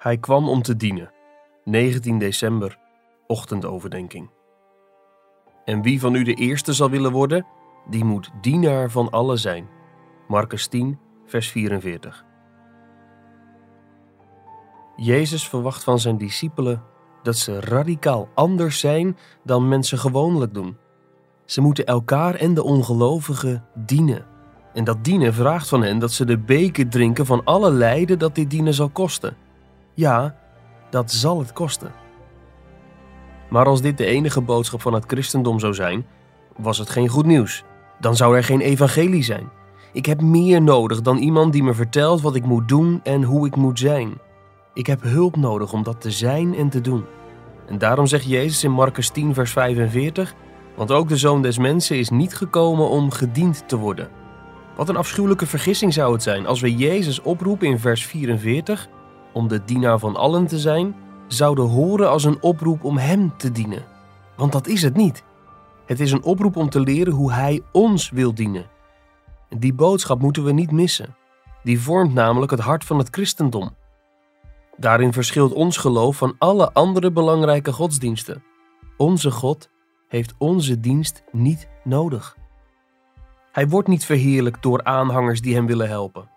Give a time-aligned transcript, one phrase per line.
[0.00, 1.12] Hij kwam om te dienen.
[1.64, 2.78] 19 december,
[3.26, 4.30] ochtendoverdenking.
[5.64, 7.46] En wie van u de eerste zal willen worden,
[7.90, 9.68] die moet dienaar van allen zijn.
[10.28, 12.24] Marcus 10, vers 44.
[14.96, 16.82] Jezus verwacht van zijn discipelen
[17.22, 20.76] dat ze radicaal anders zijn dan mensen gewoonlijk doen.
[21.44, 24.26] Ze moeten elkaar en de ongelovigen dienen.
[24.72, 28.34] En dat dienen vraagt van hen dat ze de beker drinken van alle lijden dat
[28.34, 29.48] dit dienen zal kosten.
[30.00, 30.34] Ja,
[30.90, 31.92] dat zal het kosten.
[33.48, 36.06] Maar als dit de enige boodschap van het christendom zou zijn,
[36.56, 37.64] was het geen goed nieuws.
[37.98, 39.48] Dan zou er geen evangelie zijn.
[39.92, 43.46] Ik heb meer nodig dan iemand die me vertelt wat ik moet doen en hoe
[43.46, 44.18] ik moet zijn.
[44.74, 47.04] Ik heb hulp nodig om dat te zijn en te doen.
[47.66, 50.34] En daarom zegt Jezus in Marcus 10, vers 45:
[50.76, 54.08] Want ook de zoon des mensen is niet gekomen om gediend te worden.
[54.76, 58.88] Wat een afschuwelijke vergissing zou het zijn als we Jezus oproepen in vers 44
[59.32, 60.94] om de dienaar van allen te zijn,
[61.28, 63.84] zouden horen als een oproep om Hem te dienen.
[64.36, 65.24] Want dat is het niet.
[65.86, 68.66] Het is een oproep om te leren hoe Hij ons wil dienen.
[69.48, 71.16] Die boodschap moeten we niet missen.
[71.62, 73.76] Die vormt namelijk het hart van het christendom.
[74.76, 78.42] Daarin verschilt ons geloof van alle andere belangrijke godsdiensten.
[78.96, 79.70] Onze God
[80.08, 82.36] heeft onze dienst niet nodig.
[83.52, 86.30] Hij wordt niet verheerlijkt door aanhangers die hem willen helpen.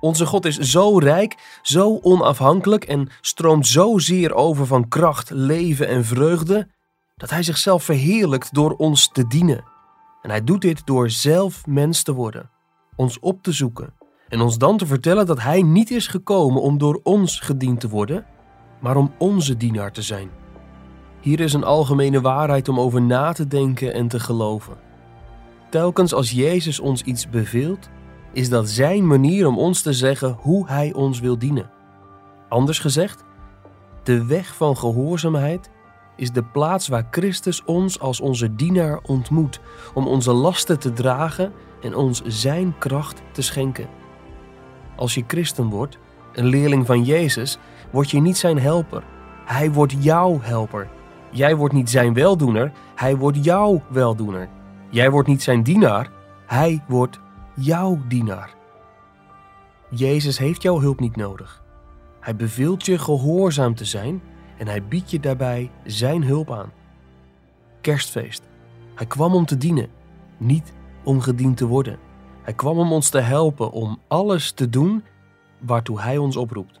[0.00, 5.88] Onze God is zo rijk, zo onafhankelijk en stroomt zo zeer over van kracht, leven
[5.88, 6.68] en vreugde,
[7.16, 9.64] dat hij zichzelf verheerlijkt door ons te dienen.
[10.22, 12.50] En hij doet dit door zelf mens te worden,
[12.96, 13.94] ons op te zoeken
[14.30, 17.88] en ons dan te vertellen dat hij niet is gekomen om door ons gediend te
[17.88, 18.26] worden,
[18.80, 20.30] maar om onze dienaar te zijn.
[21.20, 24.76] Hier is een algemene waarheid om over na te denken en te geloven.
[25.70, 27.88] Telkens als Jezus ons iets beveelt,
[28.32, 31.70] is dat Zijn manier om ons te zeggen hoe Hij ons wil dienen.
[32.48, 33.24] Anders gezegd,
[34.02, 35.70] de weg van gehoorzaamheid
[36.16, 39.60] is de plaats waar Christus ons als onze dienaar ontmoet,
[39.94, 43.88] om onze lasten te dragen en ons Zijn kracht te schenken.
[44.96, 45.98] Als je christen wordt,
[46.32, 47.58] een leerling van Jezus,
[47.90, 49.02] word je niet zijn helper.
[49.44, 50.88] Hij wordt jouw helper.
[51.30, 54.48] Jij wordt niet zijn weldoener, hij wordt jouw weldoener.
[54.88, 56.10] Jij wordt niet zijn dienaar,
[56.46, 57.20] hij wordt
[57.60, 58.54] jouw dienaar.
[59.90, 61.62] Jezus heeft jouw hulp niet nodig.
[62.20, 64.22] Hij beveelt je gehoorzaam te zijn
[64.58, 66.72] en hij biedt je daarbij zijn hulp aan.
[67.80, 68.42] Kerstfeest.
[68.94, 69.88] Hij kwam om te dienen,
[70.36, 70.72] niet
[71.04, 71.98] om gediend te worden.
[72.42, 75.04] Hij kwam om ons te helpen om alles te doen
[75.58, 76.80] waartoe hij ons oproept.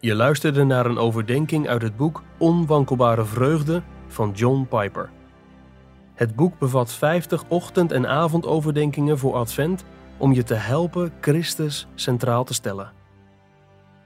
[0.00, 5.10] Je luisterde naar een overdenking uit het boek Onwankelbare Vreugde van John Piper.
[6.14, 9.84] Het boek bevat 50 ochtend- en avondoverdenkingen voor Advent
[10.16, 12.92] om je te helpen Christus centraal te stellen.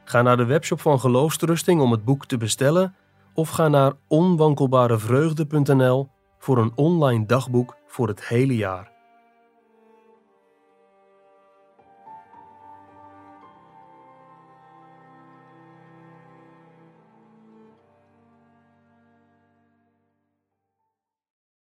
[0.05, 2.95] Ga naar de webshop van Geloofstrusting om het boek te bestellen
[3.35, 6.09] of ga naar onwankelbarevreugde.nl
[6.39, 8.92] voor een online dagboek voor het hele jaar.